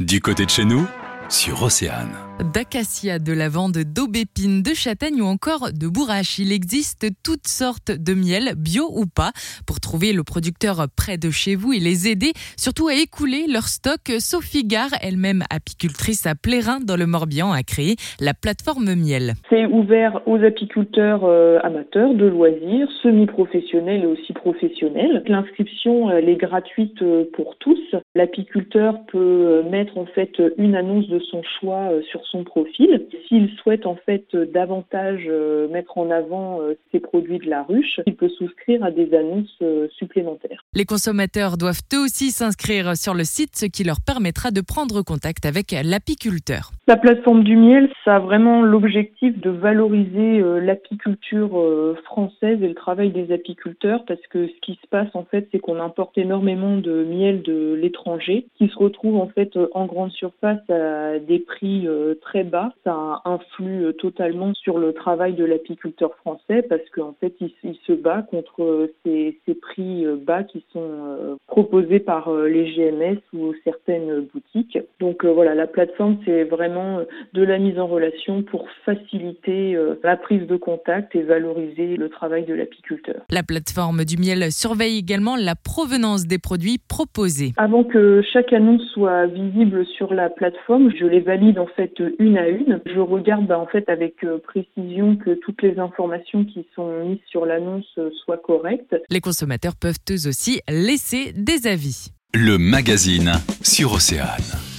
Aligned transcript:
Du 0.00 0.22
côté 0.22 0.46
de 0.46 0.50
chez 0.50 0.64
nous, 0.64 0.86
sur 1.28 1.62
Océane. 1.62 2.29
D'acacia, 2.42 3.18
de 3.18 3.34
lavande, 3.34 3.84
d'aubépine, 3.84 4.62
de 4.62 4.72
châtaigne 4.72 5.20
ou 5.20 5.26
encore 5.26 5.72
de 5.78 5.86
bourrache. 5.86 6.38
Il 6.38 6.52
existe 6.52 7.06
toutes 7.22 7.46
sortes 7.46 7.90
de 7.90 8.14
miel, 8.14 8.54
bio 8.56 8.84
ou 8.96 9.04
pas, 9.04 9.32
pour 9.66 9.78
trouver 9.78 10.14
le 10.14 10.24
producteur 10.24 10.86
près 10.96 11.18
de 11.18 11.28
chez 11.28 11.54
vous 11.54 11.74
et 11.74 11.78
les 11.78 12.08
aider, 12.08 12.32
surtout 12.56 12.88
à 12.88 12.94
écouler 12.94 13.44
leur 13.46 13.64
stock. 13.64 14.00
Sophie 14.20 14.64
Gare, 14.64 14.88
elle-même 15.02 15.42
apicultrice 15.50 16.24
à 16.24 16.34
Plérin 16.34 16.80
dans 16.80 16.96
le 16.96 17.06
Morbihan, 17.06 17.52
a 17.52 17.62
créé 17.62 17.96
la 18.20 18.32
plateforme 18.32 18.94
miel. 18.94 19.34
C'est 19.50 19.66
ouvert 19.66 20.22
aux 20.26 20.42
apiculteurs 20.42 21.24
euh, 21.24 21.58
amateurs 21.62 22.14
de 22.14 22.24
loisirs, 22.24 22.88
semi-professionnels 23.02 24.04
et 24.04 24.06
aussi 24.06 24.32
professionnels. 24.32 25.22
L'inscription 25.26 26.10
est 26.10 26.36
gratuite 26.36 27.02
euh, 27.02 27.24
pour 27.34 27.56
tous. 27.58 27.94
L'apiculteur 28.14 28.94
peut 29.12 29.62
mettre 29.70 29.98
en 29.98 30.06
fait 30.06 30.40
une 30.56 30.74
annonce 30.74 31.06
de 31.08 31.18
son 31.18 31.42
choix 31.60 31.90
euh, 31.90 32.00
sur 32.10 32.24
son 32.30 32.44
profil. 32.44 33.06
S'il 33.28 33.50
souhaite 33.62 33.86
en 33.86 33.96
fait 33.96 34.34
davantage 34.34 35.24
euh, 35.28 35.68
mettre 35.68 35.98
en 35.98 36.10
avant 36.10 36.60
euh, 36.60 36.74
ses 36.92 37.00
produits 37.00 37.38
de 37.38 37.48
la 37.48 37.62
ruche, 37.62 38.00
il 38.06 38.14
peut 38.14 38.28
souscrire 38.28 38.84
à 38.84 38.90
des 38.90 39.14
annonces 39.14 39.62
supplémentaires. 39.96 40.64
Les 40.74 40.84
consommateurs 40.84 41.56
doivent 41.56 41.82
eux 41.94 42.04
aussi 42.04 42.30
s'inscrire 42.30 42.96
sur 42.96 43.14
le 43.14 43.24
site, 43.24 43.56
ce 43.56 43.66
qui 43.66 43.84
leur 43.84 44.00
permettra 44.00 44.50
de 44.50 44.60
prendre 44.60 45.02
contact 45.02 45.46
avec 45.46 45.74
l'apiculteur. 45.84 46.70
La 46.86 46.96
plateforme 46.96 47.44
du 47.44 47.56
miel, 47.56 47.90
ça 48.04 48.16
a 48.16 48.18
vraiment 48.18 48.62
l'objectif 48.62 49.38
de 49.40 49.50
valoriser 49.50 50.42
l'apiculture 50.60 51.50
française 52.04 52.62
et 52.62 52.68
le 52.68 52.74
travail 52.74 53.10
des 53.10 53.32
apiculteurs 53.32 54.04
parce 54.06 54.24
que 54.28 54.48
ce 54.48 54.60
qui 54.60 54.78
se 54.80 54.86
passe 54.88 55.08
en 55.14 55.24
fait, 55.24 55.48
c'est 55.52 55.58
qu'on 55.58 55.80
importe 55.80 56.18
énormément 56.18 56.76
de 56.76 57.04
miel 57.04 57.42
de 57.42 57.74
l'étranger 57.74 58.46
qui 58.56 58.68
se 58.68 58.76
retrouve 58.76 59.16
en 59.16 59.28
fait 59.28 59.56
en 59.72 59.86
grande 59.86 60.12
surface 60.12 60.58
à 60.68 61.18
des 61.18 61.38
prix 61.38 61.86
euh, 61.86 62.14
très 62.20 62.44
bas. 62.44 62.72
Ça 62.84 63.22
influe 63.24 63.84
euh, 63.86 63.92
totalement 63.92 64.52
sur 64.54 64.78
le 64.78 64.92
travail 64.92 65.34
de 65.34 65.44
l'apiculteur 65.44 66.14
français 66.16 66.62
parce 66.62 66.88
qu'en 66.94 67.14
fait, 67.20 67.34
il, 67.40 67.76
se 67.86 67.92
bat 67.92 68.22
contre 68.22 68.62
euh, 68.62 68.92
ces, 69.04 69.38
prix 69.60 70.06
bas 70.26 70.42
qui 70.44 70.64
sont 70.72 71.36
proposés 71.46 72.00
par 72.00 72.32
les 72.32 72.72
GMS 72.72 73.18
ou 73.34 73.52
certaines 73.64 74.26
boutiques. 74.32 74.78
Donc 75.00 75.24
voilà, 75.24 75.54
la 75.54 75.66
plateforme, 75.66 76.18
c'est 76.24 76.44
vraiment 76.44 77.00
de 77.34 77.42
la 77.42 77.58
mise 77.58 77.78
en 77.78 77.86
relation 77.86 78.42
pour 78.42 78.68
faciliter 78.84 79.76
la 80.02 80.16
prise 80.16 80.46
de 80.46 80.56
contact 80.56 81.14
et 81.14 81.22
valoriser 81.22 81.96
le 81.96 82.08
travail 82.08 82.44
de 82.44 82.54
l'apiculteur. 82.54 83.16
La 83.30 83.42
plateforme 83.42 84.04
du 84.04 84.16
miel 84.16 84.50
surveille 84.50 84.98
également 84.98 85.36
la 85.36 85.54
provenance 85.56 86.26
des 86.26 86.38
produits 86.38 86.78
proposés. 86.78 87.52
Avant 87.56 87.84
que 87.84 88.22
chaque 88.32 88.52
annonce 88.52 88.82
soit 88.92 89.26
visible 89.26 89.86
sur 89.86 90.14
la 90.14 90.28
plateforme, 90.28 90.90
je 90.98 91.04
les 91.04 91.20
valide 91.20 91.58
en 91.58 91.66
fait 91.66 91.99
une 92.18 92.38
à 92.38 92.48
une. 92.48 92.80
Je 92.86 93.00
regarde 93.00 93.46
bah, 93.46 93.58
en 93.58 93.66
fait 93.66 93.88
avec 93.88 94.24
euh, 94.24 94.38
précision 94.38 95.16
que 95.16 95.30
toutes 95.30 95.62
les 95.62 95.78
informations 95.78 96.44
qui 96.44 96.66
sont 96.74 97.04
mises 97.04 97.18
sur 97.26 97.46
l'annonce 97.46 97.86
euh, 97.98 98.10
soient 98.24 98.38
correctes. 98.38 98.96
Les 99.10 99.20
consommateurs 99.20 99.76
peuvent 99.76 99.98
eux 100.10 100.28
aussi 100.28 100.60
laisser 100.68 101.32
des 101.34 101.66
avis. 101.66 102.08
Le 102.34 102.58
magazine 102.58 103.32
sur 103.62 103.92
Océane. 103.92 104.69